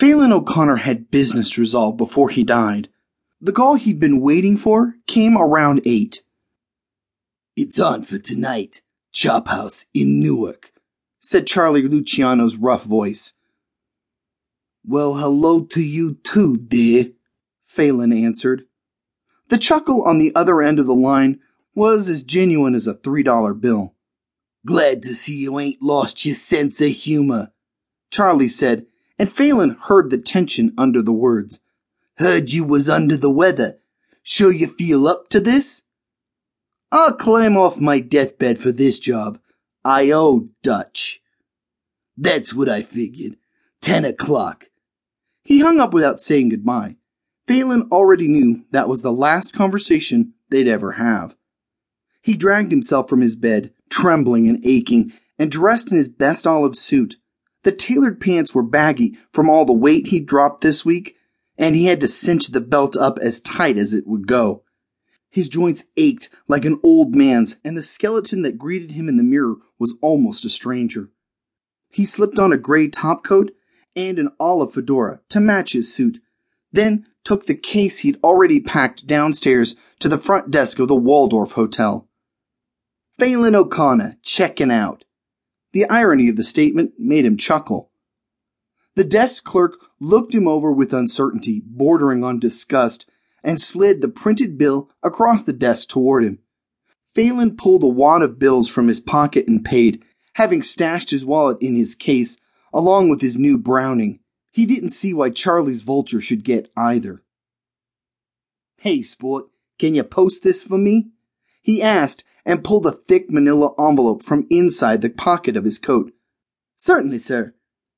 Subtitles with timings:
[0.00, 2.88] Faolan O'Connor had business to resolve before he died.
[3.38, 6.22] The call he'd been waiting for came around 8.
[7.54, 8.80] It's on for tonight.
[9.12, 10.72] Chop House in Newark,
[11.18, 13.34] said Charlie Luciano's rough voice.
[14.86, 17.10] Well, hello to you too, dear,
[17.68, 18.64] Faolan answered.
[19.48, 21.40] The chuckle on the other end of the line
[21.74, 23.94] was as genuine as a $3 bill.
[24.64, 27.52] Glad to see you ain't lost your sense of humor,
[28.10, 28.86] Charlie said,
[29.20, 31.60] and Faolan heard the tension under the words.
[32.16, 33.78] Heard you was under the weather.
[34.22, 35.82] Sure you feel up to this?
[36.90, 39.38] I'll climb off my deathbed for this job.
[39.84, 41.20] I owe Dutch.
[42.16, 43.36] That's what I figured.
[43.82, 44.70] Ten o'clock.
[45.44, 46.96] He hung up without saying goodbye.
[47.46, 51.36] Faolan already knew that was the last conversation they'd ever have.
[52.22, 56.74] He dragged himself from his bed, trembling and aching, and dressed in his best olive
[56.74, 57.16] suit.
[57.62, 61.16] The tailored pants were baggy from all the weight he'd dropped this week,
[61.58, 64.62] and he had to cinch the belt up as tight as it would go.
[65.28, 69.22] His joints ached like an old man's, and the skeleton that greeted him in the
[69.22, 71.10] mirror was almost a stranger.
[71.90, 73.50] He slipped on a gray topcoat
[73.94, 76.20] and an olive fedora to match his suit,
[76.72, 81.52] then took the case he'd already packed downstairs to the front desk of the Waldorf
[81.52, 82.08] Hotel.
[83.20, 85.04] Faolan O'Connor, checking out.
[85.72, 87.90] The irony of the statement made him chuckle.
[88.96, 93.08] The desk clerk looked him over with uncertainty, bordering on disgust,
[93.44, 96.40] and slid the printed bill across the desk toward him.
[97.14, 100.04] Faolan pulled a wad of bills from his pocket and paid,
[100.34, 102.38] having stashed his wallet in his case,
[102.72, 104.20] along with his new Browning.
[104.52, 107.22] He didn't see why Charlie's vulture should get either.
[108.76, 109.46] Hey, sport,
[109.78, 111.10] can you post this for me?
[111.62, 116.12] He asked and pulled a thick manila envelope from inside the pocket of his coat.
[116.76, 117.54] Certainly, sir.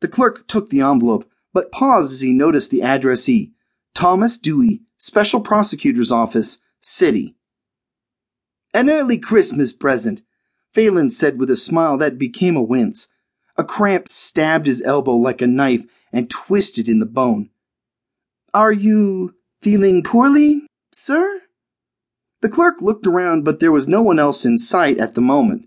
[0.00, 3.52] The clerk took the envelope, but paused as he noticed the addressee
[3.94, 7.36] Thomas Dewey, Special Prosecutor's Office, City.
[8.74, 10.22] An early Christmas present,
[10.74, 13.06] Faolan said with a smile that became a wince.
[13.56, 17.50] A cramp stabbed his elbow like a knife and twisted in the bone.
[18.52, 21.42] Are you feeling poorly, sir?
[22.44, 25.66] The clerk looked around, but there was no one else in sight at the moment.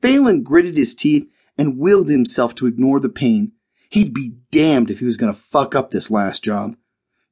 [0.00, 3.52] Faolan gritted his teeth and willed himself to ignore the pain.
[3.90, 6.76] He'd be damned if he was going to fuck up this last job.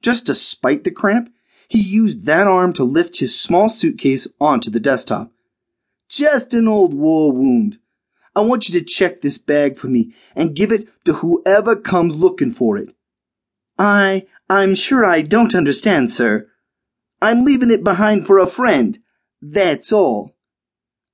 [0.02, 1.32] Just to spite the cramp,
[1.68, 5.32] he used that arm to lift his small suitcase onto the desktop.
[6.10, 7.78] Just an old war wound.
[8.34, 12.14] I want you to check this bag for me and give it to whoever comes
[12.14, 12.94] looking for it.
[13.78, 16.50] I, I'm sure I don't understand, sir,
[17.26, 19.00] I'm leaving it behind for a friend.
[19.42, 20.36] That's all.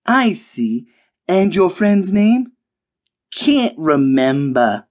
[0.04, 0.86] I see.
[1.26, 2.52] And your friend's name?
[3.34, 4.86] Can't remember.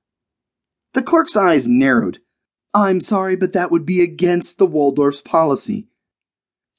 [0.93, 2.21] The clerk's eyes narrowed.
[2.73, 5.89] I'm sorry, but that would be against the Waldorf's policy.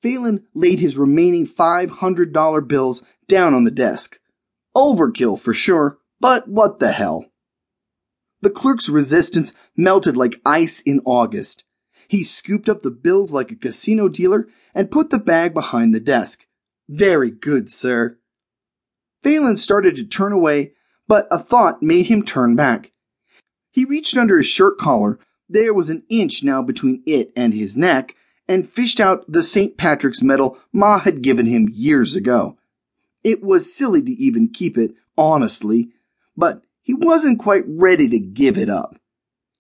[0.03, 4.19] Faolan laid his remaining $500 bills down on the desk.
[4.77, 7.27] Overkill for sure, but what the hell?
[8.41, 11.63] The clerk's resistance melted like ice in August.
[12.13, 15.99] He scooped up the bills like a casino dealer and put the bag behind the
[15.99, 16.47] desk.
[16.87, 18.19] Very good, sir.
[19.25, 20.75] Faolan started to turn away,
[21.09, 22.93] but a thought made him turn back.
[23.71, 27.79] He reached under his shirt collar, there was an inch now between it and his
[27.79, 28.15] neck,
[28.47, 29.79] and fished out the St.
[29.79, 32.59] Patrick's medal Ma had given him years ago.
[33.25, 35.93] It was silly to even keep it, honestly,
[36.37, 38.99] but he wasn't quite ready to give it up.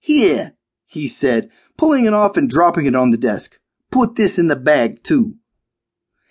[0.00, 0.52] Here,
[0.84, 3.58] he said, pulling it off and dropping it on the desk.
[3.90, 5.36] Put this in the bag, too.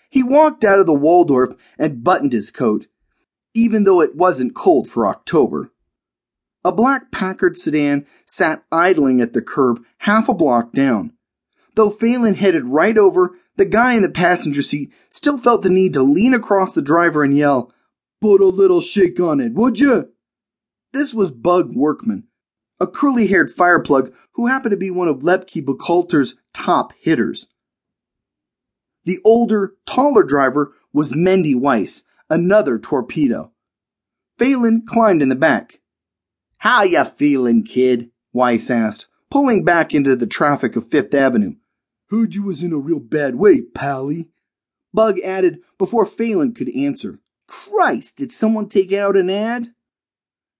[0.09, 2.88] He walked out of the Waldorf and buttoned his coat,
[3.53, 5.72] even though it wasn't cold for October.
[6.63, 11.13] A black Packard sedan sat idling at the curb half a block down.
[11.75, 15.94] Though Faolan headed right over, the guy in the passenger seat still felt the need
[15.94, 17.74] to lean across the driver and yell,
[18.19, 20.09] Put a little shake on it, would you?
[20.94, 22.28] This was Bug Workman,
[22.81, 27.48] a curly haired fireplug who happened to be one of Lepke Buchalter's top hitters.
[29.06, 33.51] The older, taller driver was Mendy Weiss, another torpedo.
[34.39, 35.80] Faolan climbed in the back.
[36.57, 38.10] How ya feelin', kid?
[38.33, 41.56] Weiss asked, pulling back into the traffic of Fifth Avenue.
[42.10, 44.30] Heard you was in a real bad way, Pally.
[44.92, 47.19] Bug added before Faolan could answer.
[47.48, 49.74] Christ, did someone take out an ad?